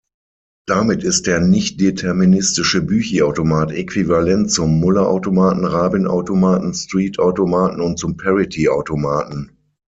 [0.65, 9.59] Damit ist der nichtdeterministische Büchi-Automat äquivalent zum Muller-Automaten, Rabin-Automaten, Streett-Automaten und zum Parity-Automaten.